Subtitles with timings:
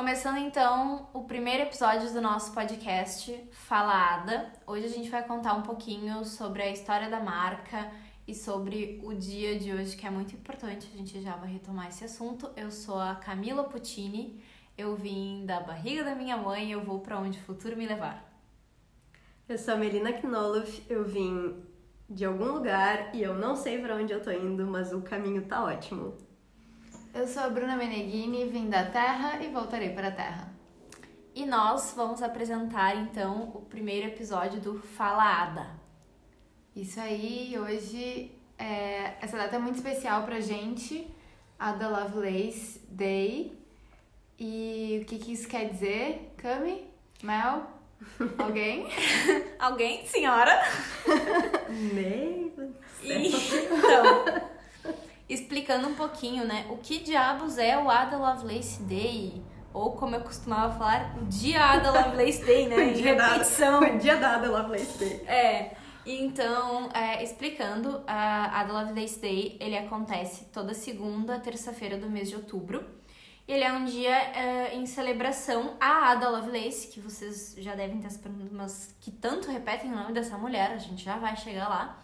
[0.00, 4.50] Começando então o primeiro episódio do nosso podcast Fala Ada.
[4.66, 7.92] Hoje a gente vai contar um pouquinho sobre a história da marca
[8.26, 10.88] e sobre o dia de hoje, que é muito importante.
[10.90, 12.50] A gente já vai retomar esse assunto.
[12.56, 14.42] Eu sou a Camila Puccini,
[14.76, 17.86] eu vim da barriga da minha mãe e eu vou para onde o futuro me
[17.86, 18.26] levar.
[19.46, 21.62] Eu sou a Melina Knoloff, eu vim
[22.08, 25.44] de algum lugar e eu não sei para onde eu tô indo, mas o caminho
[25.44, 26.29] tá ótimo.
[27.12, 30.52] Eu sou a Bruna Meneghini, vim da Terra e voltarei para a Terra.
[31.34, 35.70] E nós vamos apresentar então o primeiro episódio do Fala Ada.
[36.74, 41.08] Isso aí, hoje é, essa data é muito especial pra gente,
[41.58, 43.58] Ada Lovelace Day.
[44.38, 46.86] E o que, que isso quer dizer, Cami?
[47.22, 47.66] Mel?
[48.38, 48.86] Alguém?
[49.58, 50.62] Alguém, senhora?
[51.92, 52.50] Meu
[53.02, 54.49] Então,
[55.32, 56.66] explicando um pouquinho, né?
[56.68, 59.40] O que diabos é o Ada Lovelace Day?
[59.72, 62.90] Ou como eu costumava falar, o dia Ada Lovelace Day, né?
[62.90, 63.80] Em repetição.
[63.94, 65.24] O dia da Ada Lovelace Day.
[65.28, 65.76] É.
[66.04, 72.34] Então, é, explicando, a Ada Lovelace Day, ele acontece toda segunda, terça-feira do mês de
[72.34, 72.84] outubro.
[73.46, 78.10] Ele é um dia é, em celebração à Ada Lovelace, que vocês já devem estar
[78.10, 81.68] se perguntando, mas que tanto repetem o nome dessa mulher, a gente já vai chegar
[81.68, 81.98] lá.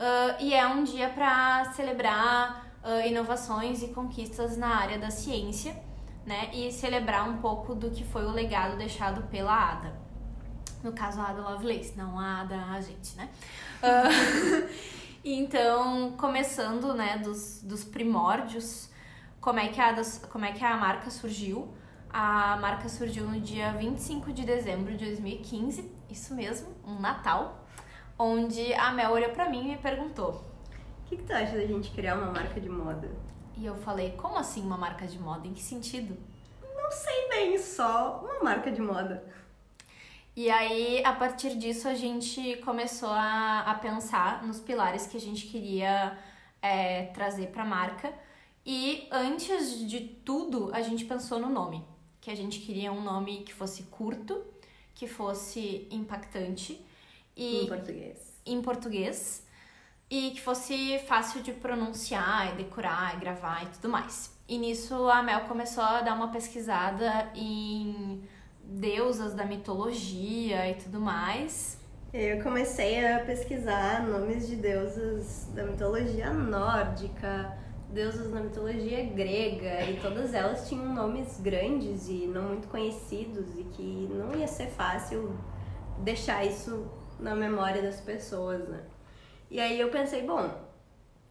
[0.00, 5.76] Uh, e é um dia para celebrar uh, inovações e conquistas na área da ciência,
[6.24, 6.48] né?
[6.54, 9.92] E celebrar um pouco do que foi o legado deixado pela Ada.
[10.82, 13.28] No caso, a Ada Lovelace, não a Ada a gente, né?
[13.82, 14.68] Uh,
[15.22, 18.88] então, começando, né, dos, dos primórdios,
[19.38, 19.94] como é, que a
[20.30, 21.74] como é que a marca surgiu?
[22.08, 27.59] A marca surgiu no dia 25 de dezembro de 2015, isso mesmo, um Natal,
[28.20, 30.44] onde a Mel olhou pra mim e me perguntou:
[31.04, 33.10] O que, que tu acha da gente criar uma marca de moda?
[33.56, 35.48] E eu falei: Como assim uma marca de moda?
[35.48, 36.16] Em que sentido?
[36.62, 39.24] Não sei bem, só uma marca de moda.
[40.36, 45.20] E aí, a partir disso, a gente começou a, a pensar nos pilares que a
[45.20, 46.16] gente queria
[46.62, 48.12] é, trazer para a marca.
[48.64, 51.84] E antes de tudo, a gente pensou no nome.
[52.20, 54.44] Que a gente queria um nome que fosse curto,
[54.94, 56.84] que fosse impactante
[57.36, 58.40] e, em português.
[58.46, 59.46] Em português.
[60.10, 64.36] E que fosse fácil de pronunciar, e decorar, e gravar e tudo mais.
[64.48, 68.22] E nisso a Mel começou a dar uma pesquisada em
[68.64, 71.78] deusas da mitologia e tudo mais.
[72.12, 77.56] Eu comecei a pesquisar nomes de deusas da mitologia nórdica,
[77.88, 83.62] deusas da mitologia grega, e todas elas tinham nomes grandes e não muito conhecidos, e
[83.62, 85.36] que não ia ser fácil
[85.98, 86.90] deixar isso
[87.20, 88.80] na memória das pessoas, né?
[89.50, 90.48] E aí eu pensei, bom,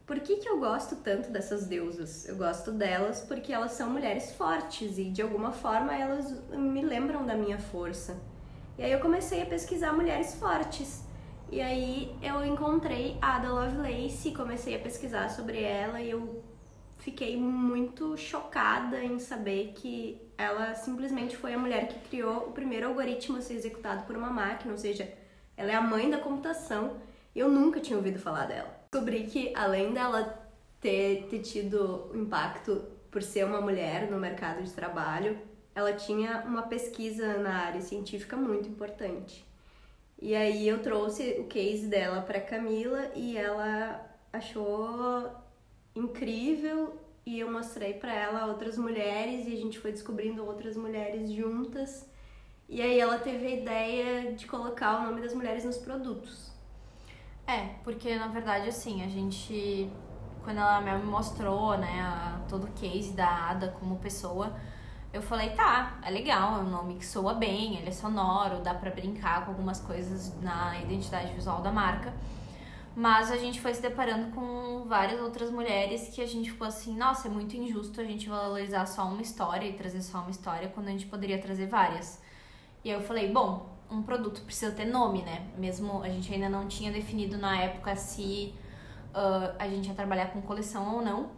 [0.06, 2.28] por que, que eu gosto tanto dessas deusas?
[2.28, 7.26] Eu gosto delas porque elas são mulheres fortes e de alguma forma elas me lembram
[7.26, 8.18] da minha força.
[8.78, 11.04] E aí eu comecei a pesquisar mulheres fortes.
[11.52, 16.44] E aí eu encontrei a Ada Lovelace, comecei a pesquisar sobre ela e eu
[16.98, 22.88] fiquei muito chocada em saber que ela simplesmente foi a mulher que criou o primeiro
[22.88, 25.12] algoritmo a ser executado por uma máquina, ou seja,
[25.60, 26.96] ela é a mãe da computação
[27.36, 28.74] e eu nunca tinha ouvido falar dela.
[28.90, 30.42] Descobri que além dela
[30.80, 32.82] ter, ter tido impacto
[33.12, 35.38] por ser uma mulher no mercado de trabalho,
[35.76, 39.46] ela tinha uma pesquisa na área científica muito importante.
[40.22, 45.30] E aí eu trouxe o case dela para Camila e ela achou
[45.94, 51.30] incrível e eu mostrei para ela outras mulheres e a gente foi descobrindo outras mulheres
[51.30, 52.08] juntas
[52.70, 56.52] e aí ela teve a ideia de colocar o nome das mulheres nos produtos.
[57.48, 59.92] É, porque na verdade assim, a gente
[60.44, 64.56] quando ela me mostrou, né, a, todo o case da Ada como pessoa,
[65.12, 68.74] eu falei, tá, é legal, é um nome que soa bem, ele é sonoro, dá
[68.74, 72.14] para brincar com algumas coisas na identidade visual da marca.
[72.96, 76.96] Mas a gente foi se deparando com várias outras mulheres que a gente ficou assim,
[76.96, 80.70] nossa, é muito injusto a gente valorizar só uma história e trazer só uma história
[80.70, 82.22] quando a gente poderia trazer várias.
[82.84, 85.48] E eu falei, bom, um produto precisa ter nome, né?
[85.58, 88.54] Mesmo a gente ainda não tinha definido na época se
[89.10, 91.32] uh, a gente ia trabalhar com coleção ou não.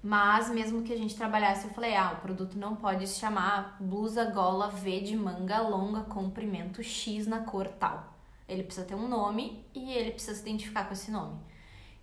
[0.00, 3.76] Mas mesmo que a gente trabalhasse, eu falei, ah, o produto não pode se chamar
[3.80, 8.14] blusa gola V de manga longa comprimento X na cor tal.
[8.48, 11.36] Ele precisa ter um nome e ele precisa se identificar com esse nome.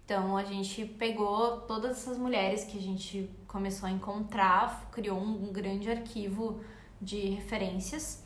[0.03, 5.51] Então a gente pegou todas essas mulheres que a gente começou a encontrar, criou um
[5.51, 6.62] grande arquivo
[7.01, 8.25] de referências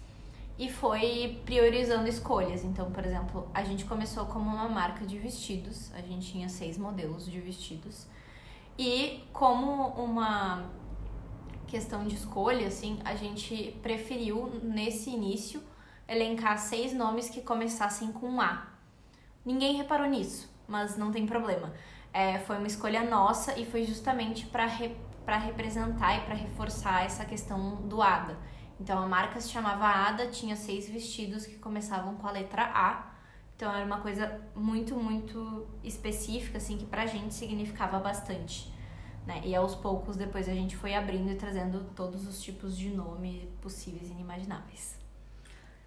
[0.60, 2.66] e foi priorizando escolhas.
[2.66, 6.78] Então, por exemplo, a gente começou como uma marca de vestidos, a gente tinha seis
[6.78, 8.06] modelos de vestidos.
[8.78, 10.70] E como uma
[11.66, 15.64] questão de escolha, assim, a gente preferiu, nesse início,
[16.06, 18.68] elencar seis nomes que começassem com A.
[19.46, 21.72] Ninguém reparou nisso, mas não tem problema.
[22.12, 24.94] É, foi uma escolha nossa e foi justamente para re,
[25.26, 28.38] representar e para reforçar essa questão do ADA.
[28.80, 33.12] Então a marca se chamava ADA, tinha seis vestidos que começavam com a letra A.
[33.56, 38.74] Então era uma coisa muito, muito específica, assim, que pra gente significava bastante.
[39.28, 39.42] Né?
[39.44, 43.52] E aos poucos depois a gente foi abrindo e trazendo todos os tipos de nome
[43.62, 44.98] possíveis e inimagináveis.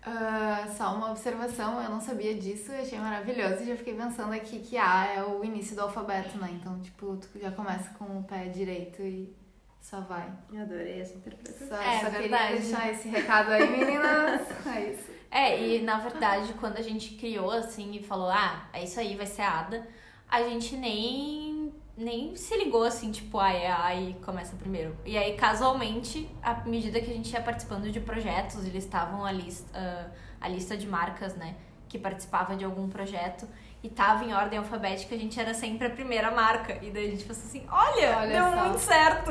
[0.05, 4.59] Uh, só uma observação, eu não sabia disso, achei maravilhoso e já fiquei pensando aqui
[4.59, 6.51] que A é o início do alfabeto, né?
[6.61, 9.33] Então, tipo, tu já começa com o pé direito e
[9.83, 10.33] só vai.
[10.53, 11.67] Eu adorei essa interpretação.
[11.67, 12.47] Só, é, só verdade.
[12.47, 14.41] queria deixar esse recado aí, meninas.
[14.65, 15.11] É isso.
[15.31, 19.17] É, e na verdade, quando a gente criou assim e falou, ah, é isso aí,
[19.17, 19.87] vai ser a Ada,
[20.29, 24.97] a gente nem nem se ligou assim, tipo, ah, é aí começa primeiro.
[25.05, 29.33] E aí, casualmente, à medida que a gente ia participando de projetos, eles estavam a
[29.33, 31.57] lista, uh, a lista de marcas, né,
[31.89, 33.47] que participava de algum projeto
[33.83, 36.79] e tava em ordem alfabética, a gente era sempre a primeira marca.
[36.81, 38.65] E daí a gente pensou assim, olha, olha deu só.
[38.65, 39.31] muito certo.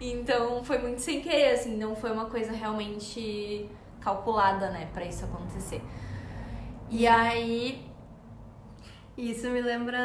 [0.00, 3.68] Então foi muito sem querer, assim, não foi uma coisa realmente
[4.00, 5.82] calculada, né, para isso acontecer.
[6.90, 7.86] E aí
[9.16, 9.98] isso me lembra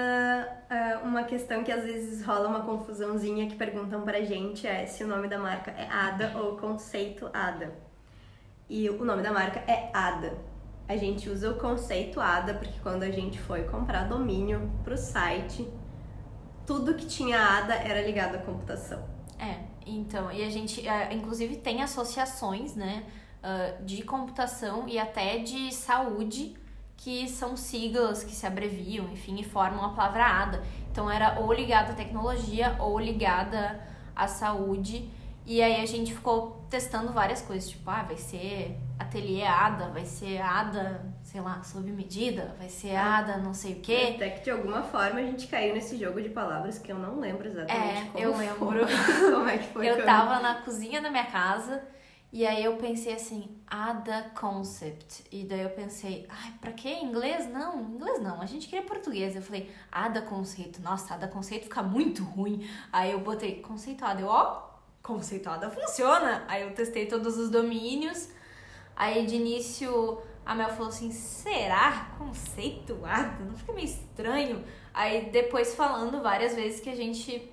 [0.69, 5.03] uh, uma questão que às vezes rola uma confusãozinha que perguntam pra gente é se
[5.03, 7.73] o nome da marca é ADA ou conceito ADA.
[8.69, 10.37] E o nome da marca é ADA.
[10.87, 15.67] A gente usa o conceito ADA porque quando a gente foi comprar domínio pro site,
[16.65, 19.03] tudo que tinha ADA era ligado à computação.
[19.37, 23.03] É, então, e a gente, uh, inclusive, tem associações, né,
[23.43, 26.55] uh, de computação e até de saúde
[26.97, 30.63] que são siglas que se abreviam, enfim, e formam a palavra ADA.
[30.91, 33.79] Então era ou ligada à tecnologia ou ligada
[34.15, 35.07] à saúde.
[35.45, 38.77] E aí a gente ficou testando várias coisas, tipo, ah, vai ser
[39.07, 42.95] ateliê ADA, vai ser ADA, sei lá, sob medida, vai ser.
[42.95, 44.13] ADA, não sei o quê.
[44.15, 47.19] Até que de alguma forma a gente caiu nesse jogo de palavras que eu não
[47.19, 48.85] lembro exatamente é, como eu lembro.
[49.33, 49.89] como é que foi.
[49.89, 51.81] Eu tava na cozinha da minha casa
[52.31, 55.23] e aí eu pensei assim, Ada Concept.
[55.31, 57.49] E daí eu pensei, ai, pra que inglês?
[57.49, 59.35] Não, inglês não, a gente queria português.
[59.35, 60.81] Eu falei, Ada Conceito.
[60.81, 62.69] Nossa, Ada Conceito fica muito ruim.
[62.91, 64.21] Aí eu botei conceituada.
[64.21, 64.67] Eu, ó,
[65.01, 66.43] conceituada funciona.
[66.47, 68.29] Aí eu testei todos os domínios.
[68.97, 73.43] Aí de início a Mel falou assim, será conceituada?
[73.45, 74.63] Não fica meio estranho?
[74.91, 77.51] Aí depois falando várias vezes que a gente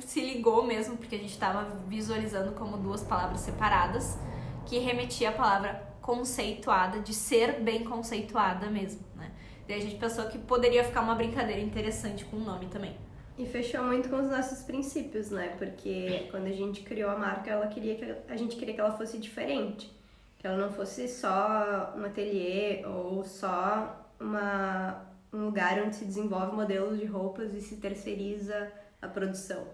[0.00, 4.16] se ligou mesmo, porque a gente estava visualizando como duas palavras separadas,
[4.64, 9.32] que remetia a palavra conceituada, de ser bem conceituada mesmo, né?
[9.66, 12.96] Daí a gente pensou que poderia ficar uma brincadeira interessante com o nome também.
[13.38, 15.54] E fechou muito com os nossos princípios, né?
[15.58, 18.96] Porque quando a gente criou a marca, ela queria que a gente queria que ela
[18.96, 19.95] fosse diferente,
[20.38, 26.54] que ela não fosse só um ateliê ou só uma um lugar onde se desenvolve
[26.54, 28.72] modelos de roupas e se terceiriza
[29.02, 29.66] a produção.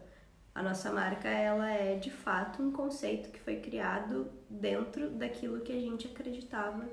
[0.55, 5.73] A nossa marca, ela é de fato um conceito que foi criado dentro daquilo que
[5.73, 6.85] a gente acreditava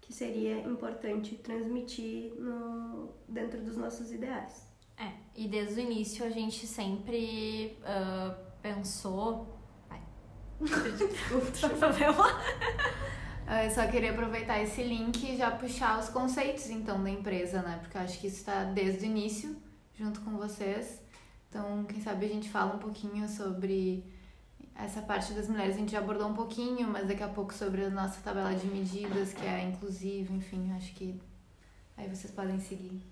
[0.00, 4.66] que seria importante transmitir no, dentro dos nossos ideais.
[4.96, 9.59] É, e desde o início a gente sempre uh, pensou.
[10.60, 10.90] Ai.
[13.64, 17.80] Eu só queria aproveitar esse link e já puxar os conceitos então da empresa, né?
[17.82, 19.56] Porque eu acho que isso está desde o início,
[19.92, 21.02] junto com vocês.
[21.48, 24.04] Então, quem sabe a gente fala um pouquinho sobre
[24.76, 25.74] essa parte das mulheres.
[25.74, 28.68] A gente já abordou um pouquinho, mas daqui a pouco sobre a nossa tabela de
[28.68, 31.20] medidas, que é inclusiva, enfim, acho que
[31.96, 33.02] aí vocês podem seguir.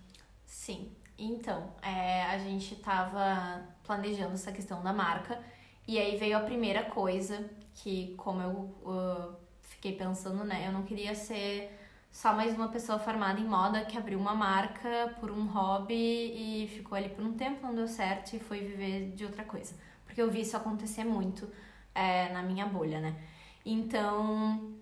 [0.46, 0.92] Sim.
[1.18, 5.42] Então, é, a gente estava planejando essa questão da marca
[5.88, 8.50] e aí veio a primeira coisa que, como eu
[8.84, 11.74] uh, fiquei pensando, né, eu não queria ser
[12.10, 16.68] só mais uma pessoa formada em moda que abriu uma marca por um hobby e
[16.68, 19.74] ficou ali por um tempo, não deu certo e foi viver de outra coisa.
[20.04, 21.50] Porque eu vi isso acontecer muito
[21.94, 23.16] é, na minha bolha, né?
[23.64, 24.74] Então,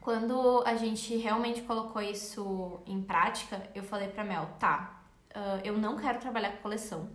[0.00, 5.02] quando a gente realmente colocou isso em prática, eu falei pra Mel, tá,
[5.36, 7.10] uh, eu não quero trabalhar com coleção,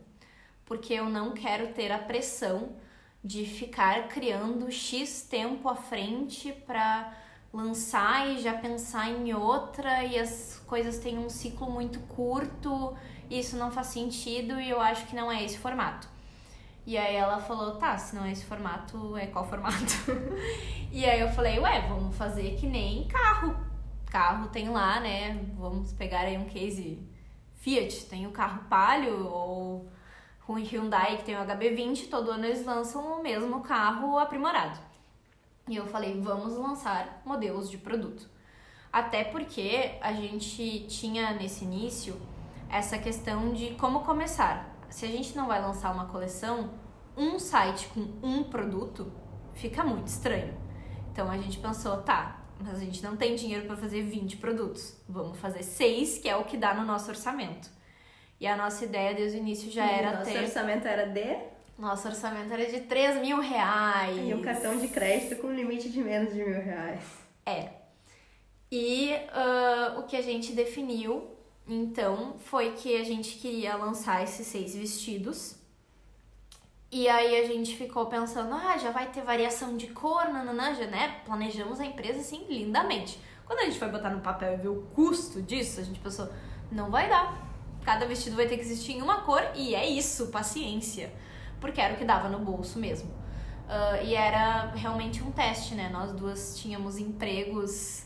[0.63, 2.84] porque eu não quero ter a pressão
[3.25, 7.11] de ficar criando X tempo à frente pra
[7.51, 12.95] lançar e já pensar em outra e as coisas têm um ciclo muito curto,
[13.27, 16.07] isso não faz sentido e eu acho que não é esse formato.
[16.85, 19.75] E aí ela falou, tá, se não é esse formato, é qual formato?
[20.93, 23.55] e aí eu falei, ué, vamos fazer que nem carro.
[24.05, 25.43] Carro tem lá, né?
[25.57, 26.99] Vamos pegar aí um case
[27.55, 29.89] Fiat, tem o carro Palio ou
[30.47, 34.79] O Hyundai, que tem o HB20, todo ano eles lançam o mesmo carro aprimorado.
[35.67, 38.29] E eu falei, vamos lançar modelos de produto.
[38.93, 42.15] Até porque a gente tinha nesse início
[42.69, 44.69] essa questão de como começar.
[44.89, 46.69] Se a gente não vai lançar uma coleção,
[47.17, 49.11] um site com um produto
[49.53, 50.53] fica muito estranho.
[51.11, 54.95] Então a gente pensou, tá, mas a gente não tem dinheiro para fazer 20 produtos.
[55.09, 57.69] Vamos fazer seis, que é o que dá no nosso orçamento.
[58.39, 60.43] E a nossa ideia desde o início já e era nosso ter.
[60.43, 61.37] orçamento era de
[61.77, 64.17] Nosso orçamento era de 3 mil reais.
[64.17, 67.01] e um cartão de crédito com limite de menos de mil reais.
[67.45, 67.69] É.
[68.71, 71.29] E ah, o que a gente definiu,
[71.67, 75.55] então, foi que a gente queria lançar esses seis vestidos.
[76.91, 80.85] E aí a gente ficou pensando, ah, já vai ter variação de cor, nananã, já,
[80.87, 81.21] né?
[81.25, 83.19] Planejamos a empresa assim lindamente.
[83.45, 86.29] Quando a gente foi botar no papel e ver o custo disso, a gente pensou,
[86.71, 87.54] não vai dar.
[87.85, 91.13] Cada vestido vai ter que existir em uma cor e é isso, paciência.
[91.61, 93.09] Porque era o que dava no bolso mesmo.
[93.69, 95.89] Ah, e era realmente um teste, né?
[95.89, 98.05] Nós duas tínhamos empregos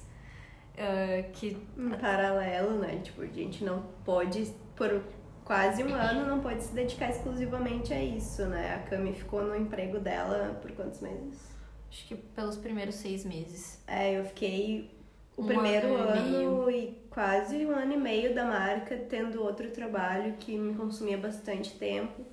[0.78, 3.00] ah, que Em paralelo, né?
[3.02, 5.02] Tipo, a gente não pode, por
[5.46, 8.76] quase um ano, não pode se dedicar exclusivamente a isso, né?
[8.76, 11.50] A Cami ficou no emprego dela por quantos meses?
[11.90, 13.82] acho que pelos primeiros seis meses.
[13.88, 14.92] É, eu fiquei
[15.40, 19.42] o Um primeiro ano e ano e quase um ano e meio da marca tendo
[19.42, 22.26] outro trabalho que me consumia bastante tempo,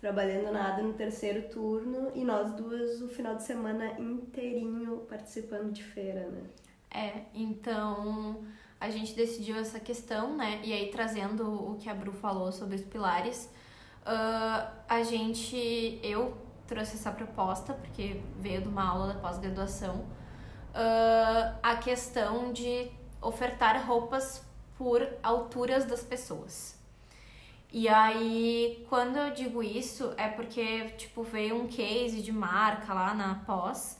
[0.00, 5.82] trabalhando nada no terceiro turno e nós duas o final de semana inteirinho participando de
[5.82, 6.42] feira, né?
[6.90, 8.42] É, então
[8.80, 10.60] a gente decidiu essa questão, né?
[10.64, 13.50] E aí trazendo o que a Bru falou sobre os pilares,
[14.04, 16.36] ah, a gente, eu
[16.66, 20.06] trouxe essa proposta porque veio de uma aula da pós-graduação,
[20.78, 22.90] ah, a questão de
[23.22, 24.44] ofertar roupas
[24.76, 26.78] por alturas das pessoas.
[27.72, 33.14] E aí, quando eu digo isso, é porque, tipo, veio um case de marca lá
[33.14, 33.98] na pós,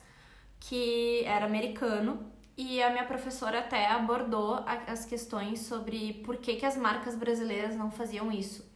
[0.60, 6.66] que era americano, e a minha professora até abordou as questões sobre por que, que
[6.66, 8.70] as marcas brasileiras não faziam isso.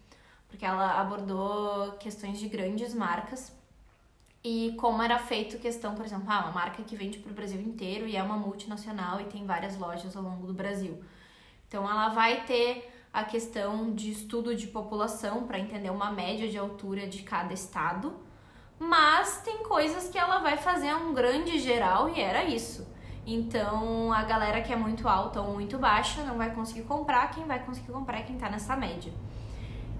[0.49, 3.53] Porque ela abordou questões de grandes marcas
[4.43, 7.61] e como era feito questão, por exemplo, ah, uma marca que vende para o Brasil
[7.61, 11.03] inteiro e é uma multinacional e tem várias lojas ao longo do Brasil.
[11.69, 16.57] Então ela vai ter a questão de estudo de população para entender uma média de
[16.57, 18.15] altura de cada estado,
[18.79, 22.89] mas tem coisas que ela vai fazer um grande geral e era isso.
[23.27, 27.45] Então a galera que é muito alta ou muito baixa não vai conseguir comprar, quem
[27.45, 29.13] vai conseguir comprar é quem tá nessa média.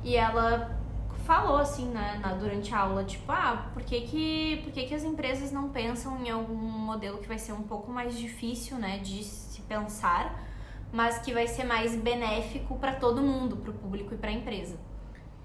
[0.03, 0.80] E ela
[1.25, 4.95] falou assim, né, na, durante a aula, tipo, ah, por que que, por que que
[4.95, 8.99] as empresas não pensam em algum modelo que vai ser um pouco mais difícil, né,
[8.99, 10.45] de se pensar,
[10.93, 14.33] mas que vai ser mais benéfico para todo mundo, para o público e para a
[14.33, 14.77] empresa.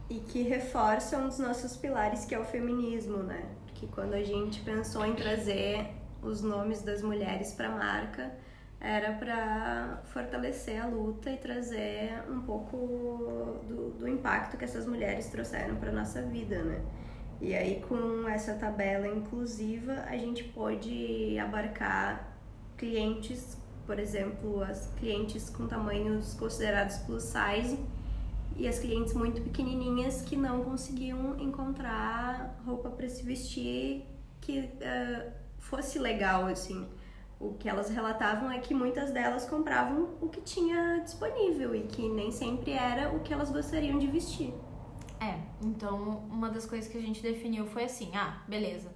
[0.09, 3.45] E que reforça um dos nossos pilares, que é o feminismo, né?
[3.73, 5.91] Que quando a gente pensou em trazer
[6.21, 8.35] os nomes das mulheres para a marca,
[8.79, 15.27] era para fortalecer a luta e trazer um pouco do, do impacto que essas mulheres
[15.27, 16.81] trouxeram para nossa vida, né?
[17.41, 22.37] E aí, com essa tabela inclusiva, a gente pôde abarcar
[22.77, 27.79] clientes, por exemplo, as clientes com tamanhos considerados plus size
[28.55, 34.05] e as clientes muito pequenininhas que não conseguiam encontrar roupa para se vestir
[34.39, 36.87] que eh, fosse legal, assim.
[37.39, 42.07] O que elas relatavam é que muitas delas compravam o que tinha disponível e que
[42.07, 44.53] nem sempre era o que elas gostariam de vestir.
[45.19, 48.93] É, então uma das coisas que a gente definiu foi assim: ah, beleza,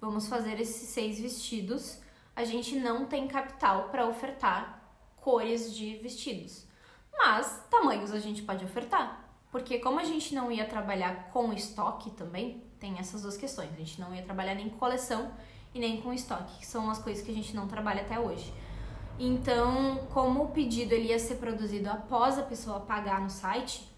[0.00, 2.00] vamos fazer esses seis vestidos.
[2.36, 4.80] A gente não tem capital para ofertar
[5.16, 6.66] cores de vestidos,
[7.12, 9.28] mas tamanhos a gente pode ofertar.
[9.50, 13.70] Porque como a gente não ia trabalhar com estoque também, tem essas duas questões.
[13.72, 15.32] A gente não ia trabalhar nem coleção
[15.74, 18.52] e nem com estoque, que são as coisas que a gente não trabalha até hoje.
[19.18, 23.90] Então, como o pedido ele ia ser produzido após a pessoa pagar no site,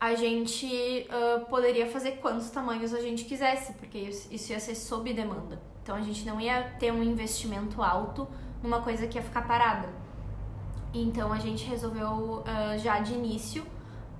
[0.00, 5.12] a gente ah, poderia fazer quantos tamanhos a gente quisesse, porque isso ia ser sob
[5.12, 5.60] demanda.
[5.82, 8.28] Então a gente não ia ter um investimento alto
[8.62, 9.88] numa coisa que ia ficar parada.
[10.92, 13.64] Então a gente resolveu ah, já de início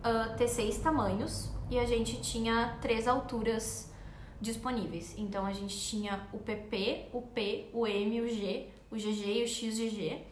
[0.02, 3.92] ah, ter seis tamanhos e a gente tinha três alturas
[4.46, 5.14] disponíveis.
[5.18, 9.44] Então a gente tinha o PP, o P, o M, o G, o GG e
[9.44, 10.24] o XGG.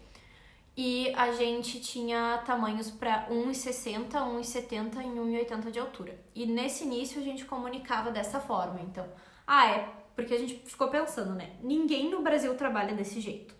[0.76, 6.18] E a gente tinha tamanhos para 1,60, 1,70 e 1,80 de altura.
[6.34, 8.80] E nesse início a gente comunicava dessa forma.
[8.80, 9.06] Então,
[9.46, 11.52] ah, é porque a gente ficou pensando, né?
[11.62, 13.54] Ninguém no Brasil trabalha desse jeito.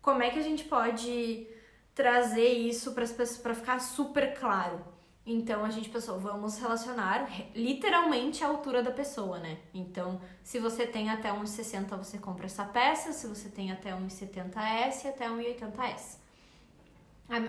[0.00, 1.46] Como é que a gente pode
[1.94, 4.93] trazer isso para as pessoas para ficar super claro?
[5.26, 9.58] Então a gente pensou, vamos relacionar literalmente a altura da pessoa, né?
[9.72, 15.08] Então, se você tem até 1,60, você compra essa peça, se você tem até 1,70S,
[15.08, 16.18] até 1,80S.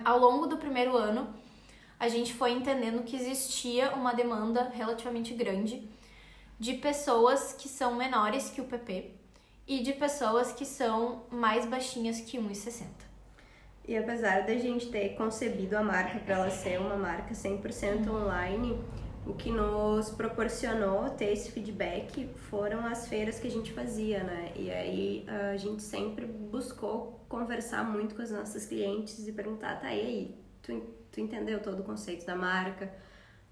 [0.06, 1.34] Ao longo do primeiro ano,
[2.00, 5.90] a gente foi entendendo que existia uma demanda relativamente grande
[6.58, 9.12] de pessoas que são menores que o PP
[9.68, 12.86] e de pessoas que são mais baixinhas que 1,60.
[13.88, 18.80] E apesar da gente ter concebido a marca para ela ser uma marca 100% online,
[19.28, 24.52] o que nos proporcionou ter esse feedback foram as feiras que a gente fazia, né?
[24.56, 29.94] E aí a gente sempre buscou conversar muito com as nossas clientes e perguntar, tá,
[29.94, 30.80] e aí, tu,
[31.12, 32.92] tu entendeu todo o conceito da marca?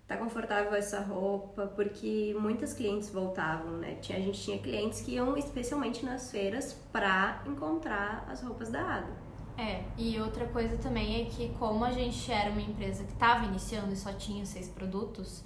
[0.08, 1.68] Tá confortável essa roupa?
[1.68, 3.96] Porque muitas clientes voltavam, né?
[4.02, 8.98] Tinha, a gente tinha clientes que iam especialmente nas feiras para encontrar as roupas da
[8.98, 9.23] Ada.
[9.58, 13.46] É, e outra coisa também é que como a gente era uma empresa que estava
[13.46, 15.44] iniciando e só tinha seis produtos,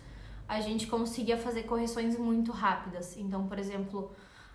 [0.47, 3.17] a gente conseguia fazer correções muito rápidas.
[3.17, 4.11] Então, por exemplo,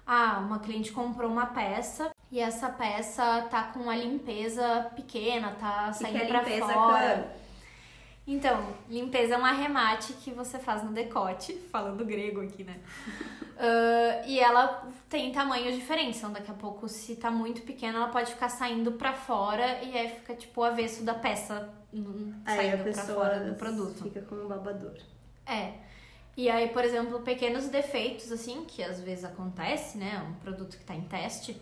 [0.07, 5.93] ah, uma cliente comprou uma peça e essa peça tá com a limpeza pequena, tá
[5.93, 7.42] saindo é pra fora.
[8.27, 12.79] Então, limpeza é um arremate que você faz no decote, falando grego aqui, né?
[13.57, 18.09] uh, e ela tem tamanhos diferentes, então daqui a pouco, se tá muito pequena, ela
[18.09, 21.69] pode ficar saindo pra fora e aí fica tipo o avesso da peça
[22.47, 24.05] saindo pra fora do produto.
[24.05, 24.97] Fica como um babador.
[25.45, 25.73] É.
[26.37, 30.25] E aí, por exemplo, pequenos defeitos, assim, que às vezes acontece, né?
[30.27, 31.61] Um produto que tá em teste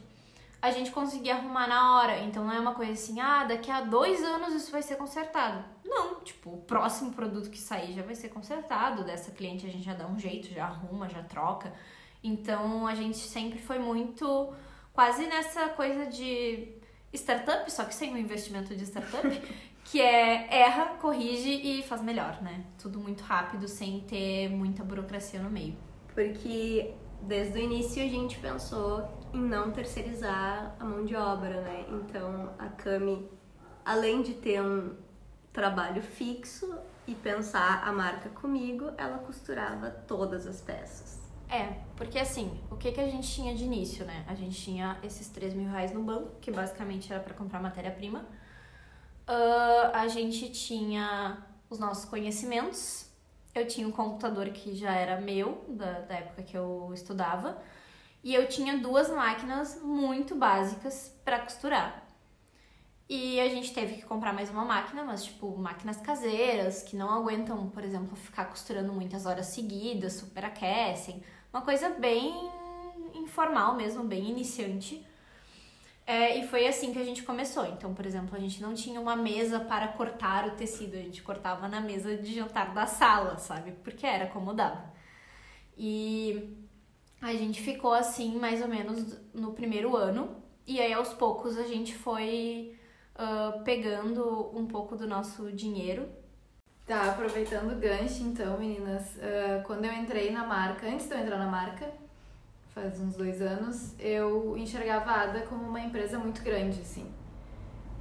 [0.62, 2.20] a gente conseguir arrumar na hora.
[2.20, 5.64] Então não é uma coisa assim, ah, daqui a dois anos isso vai ser consertado.
[5.84, 9.04] Não, tipo, o próximo produto que sair já vai ser consertado.
[9.04, 11.72] Dessa cliente a gente já dá um jeito, já arruma, já troca.
[12.22, 14.52] Então a gente sempre foi muito
[14.92, 16.74] quase nessa coisa de
[17.12, 19.28] startup, só que sem o investimento de startup,
[19.84, 22.64] que é erra, corrige e faz melhor, né?
[22.78, 25.76] Tudo muito rápido, sem ter muita burocracia no meio.
[26.14, 31.86] Porque desde o início a gente pensou em não terceirizar a mão de obra, né?
[31.88, 33.28] Então a Cami,
[33.84, 34.94] além de ter um
[35.52, 41.20] trabalho fixo e pensar a marca comigo, ela costurava todas as peças.
[41.48, 44.24] É, porque assim, o que, que a gente tinha de início, né?
[44.28, 48.20] A gente tinha esses 3 mil reais no banco, que basicamente era para comprar matéria-prima.
[49.28, 51.38] Uh, a gente tinha
[51.68, 53.10] os nossos conhecimentos.
[53.52, 57.60] Eu tinha um computador que já era meu, da, da época que eu estudava.
[58.22, 62.06] E eu tinha duas máquinas muito básicas para costurar.
[63.08, 67.10] E a gente teve que comprar mais uma máquina, mas tipo, máquinas caseiras que não
[67.10, 71.22] aguentam, por exemplo, ficar costurando muitas horas seguidas, superaquecem.
[71.52, 72.32] Uma coisa bem
[73.14, 75.04] informal mesmo, bem iniciante.
[76.06, 77.66] É, e foi assim que a gente começou.
[77.66, 81.22] Então, por exemplo, a gente não tinha uma mesa para cortar o tecido, a gente
[81.22, 83.72] cortava na mesa de jantar da sala, sabe?
[83.82, 84.92] Porque era como dava.
[85.76, 86.56] E
[87.20, 90.36] a gente ficou assim mais ou menos no primeiro ano.
[90.66, 92.76] E aí aos poucos a gente foi
[93.14, 96.08] uh, pegando um pouco do nosso dinheiro.
[96.86, 99.16] Tá, aproveitando o gancho então, meninas.
[99.16, 101.88] Uh, quando eu entrei na marca, antes de eu entrar na marca,
[102.74, 107.06] faz uns dois anos, eu enxergava a Ada como uma empresa muito grande, assim.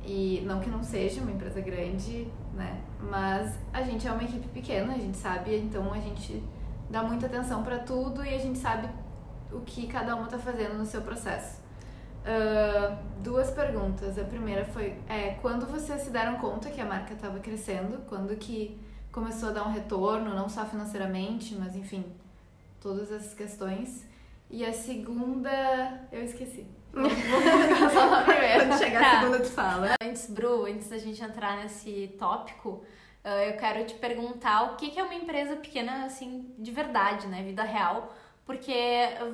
[0.04, 2.82] E não que não seja uma empresa grande, né?
[3.02, 6.42] Mas a gente é uma equipe pequena, a gente sabe, então a gente
[6.90, 8.90] dá muita atenção para tudo e a gente sabe
[9.52, 11.60] o que cada uma está fazendo no seu processo.
[12.20, 14.18] Uh, duas perguntas.
[14.20, 18.36] A primeira foi é, quando vocês se deram conta que a marca estava crescendo, quando
[18.36, 18.80] que
[19.12, 22.06] começou a dar um retorno, não só financeiramente, mas enfim,
[22.82, 24.06] todas essas questões.
[24.50, 26.68] E a segunda, eu esqueci.
[26.92, 27.10] Vou
[27.92, 28.66] só na primeira.
[28.66, 29.12] Quando chegar tá.
[29.12, 29.96] a segunda, tu fala.
[30.04, 32.84] Antes, Bru, antes da gente entrar nesse tópico,
[33.24, 37.44] eu quero te perguntar o que é uma empresa pequena, assim, de verdade, né?
[37.44, 38.12] Vida real
[38.50, 38.74] porque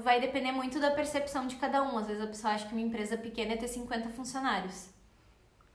[0.03, 1.97] vai depender muito da percepção de cada um.
[1.97, 4.89] Às vezes a pessoa acha que uma empresa pequena é ter 50 funcionários.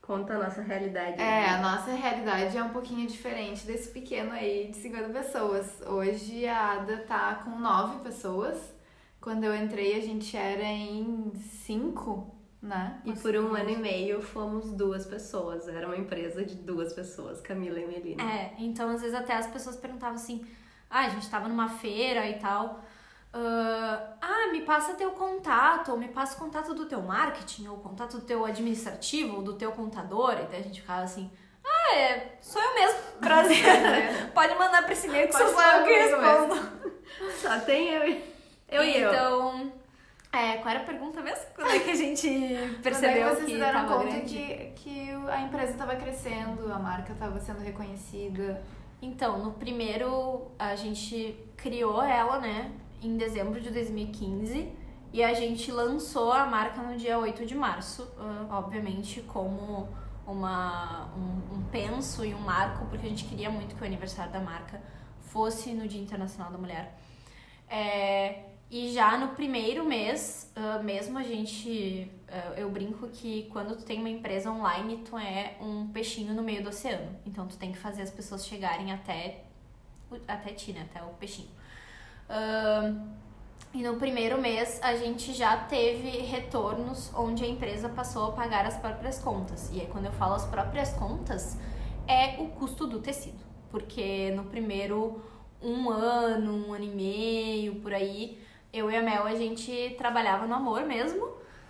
[0.03, 1.14] Conta a nossa realidade.
[1.14, 1.46] É, né?
[1.48, 5.81] a nossa realidade é um pouquinho diferente desse pequeno aí de 50 pessoas.
[5.87, 8.74] Hoje a Ada tá com 9 pessoas.
[9.22, 13.00] Quando eu entrei a gente era em 5, né?
[13.07, 15.66] E por um ano e meio fomos duas pessoas.
[15.66, 18.22] Era uma empresa de duas pessoas, Camila e Melina.
[18.22, 20.46] É, então às vezes até as pessoas perguntavam assim:
[20.90, 22.85] ah, a gente tava numa feira e tal.
[23.33, 27.77] Uh, ah, me passa teu contato, ou me passa o contato do teu marketing, ou
[27.77, 30.33] o contato do teu administrativo, ou do teu contador.
[30.33, 31.31] E daí a gente ficava assim,
[31.64, 34.33] ah, é, sou eu mesmo, prazer.
[34.35, 36.81] Pode mandar pra esse e-mail que sou eu que respondo.
[37.40, 38.23] Só tem eu,
[38.69, 39.12] eu e eu.
[39.12, 39.73] Então,
[40.33, 41.45] é, qual era a pergunta mesmo?
[41.55, 42.29] Quando é que a gente
[42.83, 44.35] percebeu Quando é que, vocês que deram conta grande?
[44.35, 48.62] que, que a empresa estava crescendo, a marca estava sendo reconhecida?
[49.03, 52.71] Então, no primeiro, a gente criou ela, né,
[53.02, 54.72] em dezembro de 2015
[55.12, 59.88] e a gente lançou a marca no dia 8 de março, uh, obviamente como
[60.26, 64.32] uma, um, um penso e um marco, porque a gente queria muito que o aniversário
[64.32, 64.80] da marca
[65.20, 66.96] fosse no Dia Internacional da Mulher.
[67.68, 72.08] É, e já no primeiro mês, uh, mesmo a gente.
[72.28, 76.42] Uh, eu brinco que quando tu tem uma empresa online, tu é um peixinho no
[76.42, 77.16] meio do oceano.
[77.26, 79.42] Então tu tem que fazer as pessoas chegarem até,
[80.28, 80.86] até ti, né?
[80.88, 81.50] Até o peixinho.
[82.31, 83.11] Uh,
[83.75, 88.64] e no primeiro mês a gente já teve retornos onde a empresa passou a pagar
[88.64, 89.71] as próprias contas.
[89.73, 91.59] E aí, quando eu falo as próprias contas,
[92.07, 93.45] é o custo do tecido.
[93.71, 95.23] Porque no primeiro
[95.62, 98.40] um ano, um ano e meio, por aí,
[98.73, 101.29] eu e a Mel, a gente trabalhava no amor mesmo,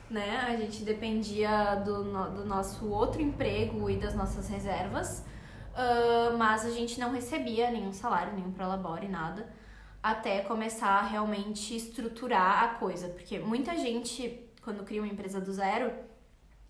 [0.09, 0.45] né?
[0.47, 5.25] A gente dependia do, do nosso outro emprego e das nossas reservas,
[5.75, 9.49] uh, mas a gente não recebia nenhum salário, nenhum prolabore, nada,
[10.03, 13.09] até começar a realmente estruturar a coisa.
[13.09, 15.93] Porque muita gente, quando cria uma empresa do zero,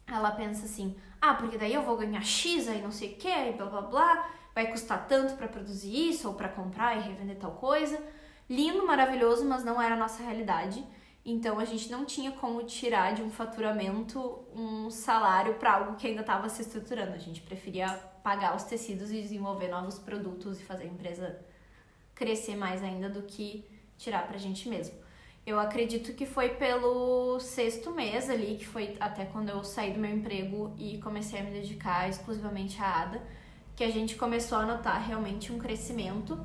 [0.07, 3.29] ela pensa assim, ah, porque daí eu vou ganhar X aí não sei o que,
[3.29, 7.37] e blá blá blá, vai custar tanto para produzir isso ou para comprar e revender
[7.37, 8.03] tal coisa.
[8.49, 10.85] Lindo, maravilhoso, mas não era a nossa realidade.
[11.25, 16.07] Então a gente não tinha como tirar de um faturamento um salário para algo que
[16.07, 17.13] ainda estava se estruturando.
[17.13, 17.89] A gente preferia
[18.25, 21.45] pagar os tecidos e desenvolver novos produtos e fazer a empresa
[22.21, 23.65] crescer mais ainda do que
[23.97, 24.95] tirar para a gente mesmo.
[25.47, 29.99] Eu acredito que foi pelo sexto mês ali, que foi até quando eu saí do
[29.99, 33.23] meu emprego e comecei a me dedicar exclusivamente à ADA
[33.75, 36.39] que a gente começou a notar realmente um crescimento.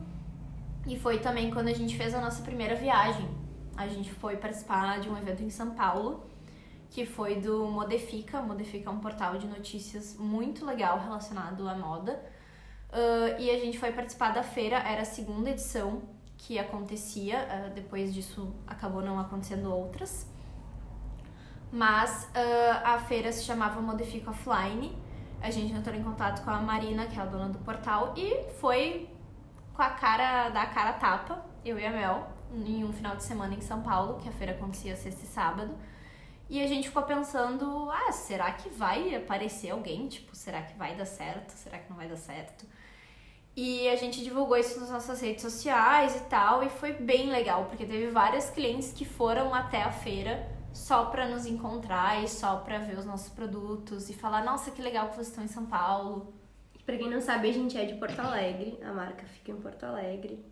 [0.87, 3.29] E foi também quando a gente fez a nossa primeira viagem.
[3.75, 6.25] A gente foi participar de um evento em São Paulo,
[6.89, 8.41] que foi do Modefica.
[8.41, 12.23] Modefica é um portal de notícias muito legal relacionado à moda.
[12.95, 16.03] Uh, e a gente foi participar da feira, era a segunda edição
[16.37, 20.27] que acontecia, uh, depois disso acabou não acontecendo outras.
[21.71, 24.95] Mas uh, a feira se chamava Modefica Offline
[25.45, 28.51] a gente entrou em contato com a Marina, que é a dona do portal, e
[28.59, 29.07] foi
[29.75, 33.53] com a cara da cara tapa, eu e a Mel, em um final de semana
[33.53, 35.77] em São Paulo, que a feira acontecia sexta e sábado.
[36.49, 40.07] E a gente ficou pensando, ah, será que vai aparecer alguém?
[40.07, 41.51] Tipo, será que vai dar certo?
[41.51, 42.65] Será que não vai dar certo?
[43.55, 47.65] E a gente divulgou isso nas nossas redes sociais e tal, e foi bem legal,
[47.65, 52.57] porque teve várias clientes que foram até a feira só para nos encontrar e só
[52.57, 55.65] para ver os nossos produtos e falar, nossa, que legal que vocês estão em São
[55.65, 56.33] Paulo.
[56.85, 59.83] Pra quem não sabe, a gente é de Porto Alegre, a marca fica em Porto
[59.85, 60.45] Alegre.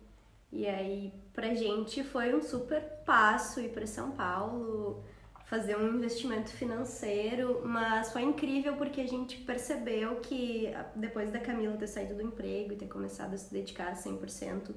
[0.50, 5.04] E aí, pra gente foi um super passo ir para São Paulo,
[5.44, 11.76] fazer um investimento financeiro, mas foi incrível porque a gente percebeu que depois da Camila
[11.76, 14.74] ter saído do emprego e ter começado a se dedicar 100%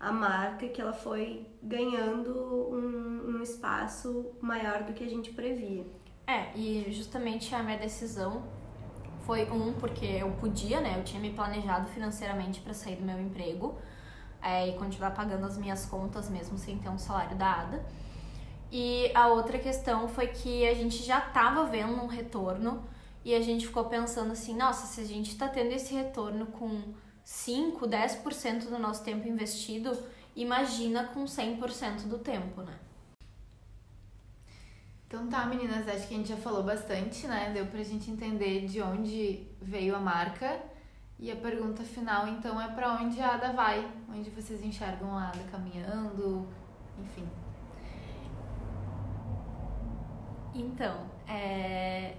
[0.00, 2.32] a marca que ela foi ganhando
[2.72, 5.86] um, um espaço maior do que a gente previa.
[6.26, 8.42] É, e justamente a minha decisão
[9.26, 10.98] foi um porque eu podia, né?
[10.98, 13.78] Eu tinha me planejado financeiramente para sair do meu emprego
[14.40, 17.78] é, e continuar pagando as minhas contas mesmo sem ter um salário dado.
[18.70, 22.84] E a outra questão foi que a gente já estava vendo um retorno
[23.24, 26.80] e a gente ficou pensando assim, nossa, se a gente está tendo esse retorno com
[27.24, 29.96] 5, 10% do nosso tempo investido,
[30.36, 32.78] imagina com 100% do tempo, né?
[35.06, 37.50] Então tá, meninas, acho que a gente já falou bastante, né?
[37.52, 40.62] Deu pra gente entender de onde veio a marca.
[41.18, 43.86] E a pergunta final, então, é para onde a Ada vai?
[44.08, 46.48] Onde vocês enxergam a Ada caminhando?
[46.98, 47.28] Enfim.
[50.60, 52.16] Então, é...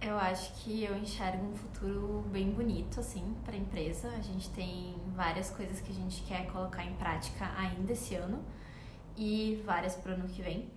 [0.00, 4.08] Eu acho que eu enxergo um futuro bem bonito, assim, para a empresa.
[4.10, 8.44] A gente tem várias coisas que a gente quer colocar em prática ainda esse ano
[9.16, 10.70] e várias para o ano que vem.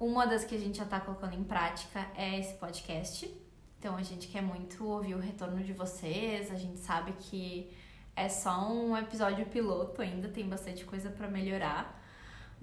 [0.00, 3.30] Uma das que a gente já está colocando em prática é esse podcast.
[3.78, 6.50] Então a gente quer muito ouvir o retorno de vocês.
[6.50, 7.70] A gente sabe que
[8.16, 12.02] é só um episódio piloto, ainda tem bastante coisa para melhorar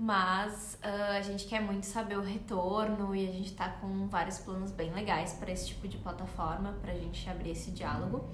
[0.02, 4.40] mas uh, a gente quer muito saber o retorno e a gente tá com vários
[4.40, 8.28] planos bem legais para esse tipo de plataforma, pra gente abrir esse diálogo.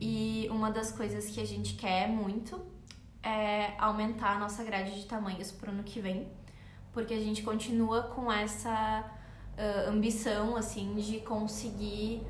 [0.00, 2.64] E uma das coisas que a gente quer muito
[3.20, 6.28] é aumentar a nossa grade de tamanhos pro ano que vem,
[6.92, 9.04] porque a gente continua com essa
[9.58, 12.24] uh, ambição, assim, de conseguir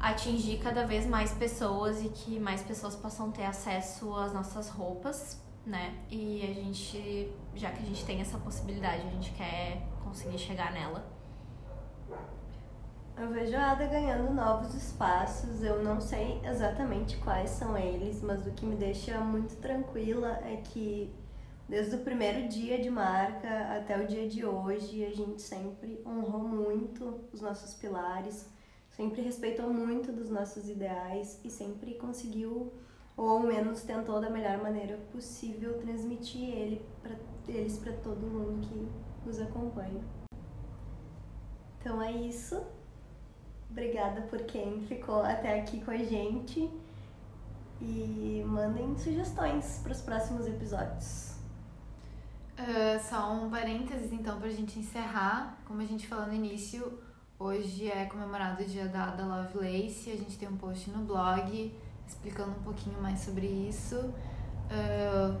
[0.00, 5.46] atingir cada vez mais pessoas e que mais pessoas possam ter acesso às nossas roupas
[5.68, 5.94] né?
[6.10, 10.72] E a gente, já que a gente tem essa possibilidade, a gente quer conseguir chegar
[10.72, 11.04] nela.
[13.16, 18.46] Eu vejo a Ada ganhando novos espaços, eu não sei exatamente quais são eles, mas
[18.46, 21.12] o que me deixa muito tranquila é que
[21.68, 26.46] desde o primeiro dia de marca até o dia de hoje, a gente sempre honrou
[26.46, 28.48] muito os nossos pilares,
[28.90, 32.72] sempre respeitou muito dos nossos ideais e sempre conseguiu,
[33.18, 37.16] ou ao menos tentou da melhor maneira possível, transmitir ele pra,
[37.48, 38.88] eles para todo mundo que
[39.26, 40.00] nos acompanha.
[41.80, 42.62] Então é isso.
[43.68, 46.70] Obrigada por quem ficou até aqui com a gente.
[47.80, 51.36] E mandem sugestões para os próximos episódios.
[52.56, 55.58] Uh, só um parênteses, então, pra gente encerrar.
[55.64, 57.00] Como a gente falou no início,
[57.38, 60.10] hoje é comemorado o dia da Ada Lovelace.
[60.10, 61.72] A gente tem um post no blog
[62.08, 63.96] explicando um pouquinho mais sobre isso.
[63.96, 65.40] Uh,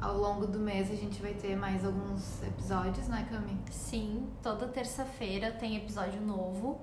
[0.00, 3.58] ao longo do mês a gente vai ter mais alguns episódios, né, Cami?
[3.70, 6.80] Sim, toda terça-feira tem episódio novo.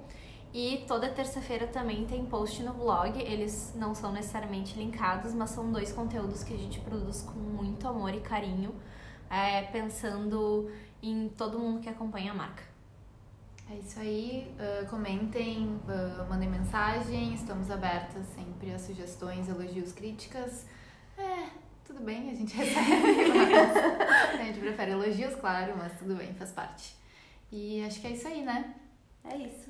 [0.51, 3.19] E toda terça-feira também tem post no blog.
[3.19, 7.87] Eles não são necessariamente linkados, mas são dois conteúdos que a gente produz com muito
[7.87, 8.73] amor e carinho,
[9.29, 10.71] é, pensando
[11.03, 12.63] em todo mundo que acompanha a marca.
[13.71, 14.51] É isso aí.
[14.57, 17.35] Uh, comentem, uh, mandem mensagem.
[17.35, 20.65] Estamos abertas sempre a sugestões, elogios, críticas.
[21.15, 21.49] É,
[21.85, 23.29] tudo bem, a gente recebe.
[23.29, 26.95] Mas a gente prefere elogios, claro, mas tudo bem, faz parte.
[27.51, 28.73] E acho que é isso aí, né?
[29.23, 29.69] É isso.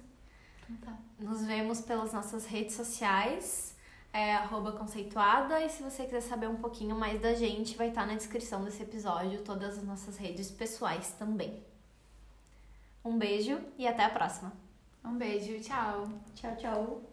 [0.82, 0.98] Tá.
[1.20, 3.76] Nos vemos pelas nossas redes sociais,
[4.14, 4.38] é,
[4.78, 5.60] conceituada.
[5.60, 8.82] E se você quiser saber um pouquinho mais da gente, vai estar na descrição desse
[8.82, 11.68] episódio todas as nossas redes pessoais também.
[13.04, 14.54] Um beijo e até a próxima.
[15.04, 16.08] Um beijo, tchau.
[16.36, 17.09] Tchau, tchau.